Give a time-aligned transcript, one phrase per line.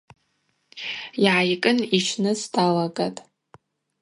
[1.23, 3.19] Йгӏайкӏын йщныс далагатӏ.